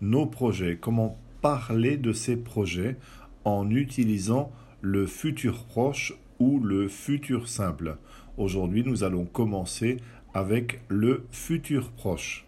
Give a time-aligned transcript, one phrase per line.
[0.00, 2.96] nos projets, comment parler de ces projets
[3.44, 7.96] en utilisant le futur proche ou le futur simple.
[8.36, 9.98] Aujourd'hui, nous allons commencer
[10.34, 12.46] avec le futur proche.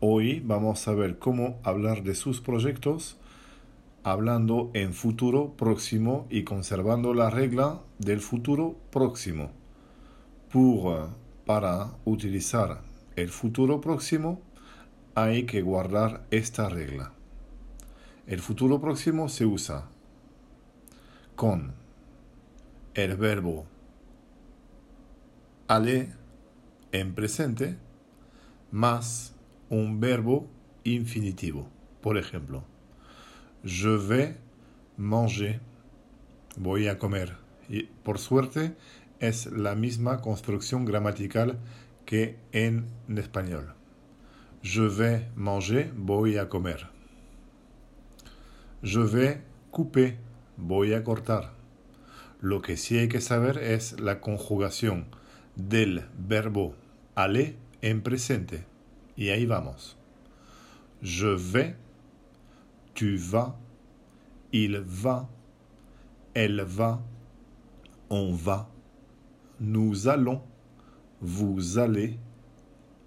[0.00, 3.18] Hoy vamos a ver cómo hablar de sus proyectos
[4.04, 9.50] hablando en futuro próximo y conservando la regla del futuro próximo.
[10.50, 11.10] Pour,
[11.44, 12.82] para utilizar
[13.16, 14.40] el futuro próximo,
[15.22, 17.12] hay que guardar esta regla.
[18.26, 19.88] El futuro próximo se usa
[21.34, 21.74] con
[22.94, 23.66] el verbo
[25.66, 26.08] aller
[26.92, 27.76] en presente
[28.70, 29.34] más
[29.70, 30.46] un verbo
[30.84, 31.68] infinitivo.
[32.00, 32.64] Por ejemplo,
[33.64, 34.36] je vais
[34.96, 35.60] manger,
[36.56, 37.36] voy a comer.
[37.68, 38.76] Y por suerte
[39.20, 41.58] es la misma construcción gramatical
[42.04, 43.77] que en español.
[44.62, 46.88] Je vais manger, voy a comer.
[48.82, 50.18] Je vais couper,
[50.56, 51.52] voy a cortar.
[52.40, 55.06] Lo que sí hay que saber es la conjugación
[55.56, 56.74] del verbo
[57.14, 58.64] aller en presente.
[59.16, 59.96] Y ahí vamos.
[61.02, 61.76] Je vais,
[62.94, 63.54] tu vas,
[64.52, 65.28] il va,
[66.34, 67.00] elle va,
[68.10, 68.68] on va,
[69.60, 70.42] nous allons,
[71.20, 72.18] vous allez,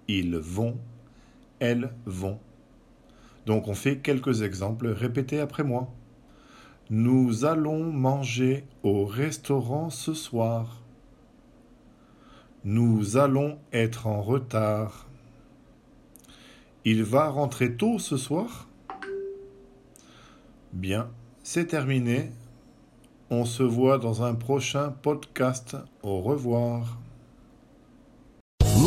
[0.08, 0.78] ils vont,
[1.62, 2.40] elles vont.
[3.46, 4.88] Donc on fait quelques exemples.
[4.88, 5.88] Répétez après moi.
[6.90, 10.82] Nous allons manger au restaurant ce soir.
[12.64, 15.06] Nous allons être en retard.
[16.84, 18.68] Il va rentrer tôt ce soir
[20.72, 21.10] Bien,
[21.44, 22.32] c'est terminé.
[23.30, 25.76] On se voit dans un prochain podcast.
[26.02, 26.98] Au revoir.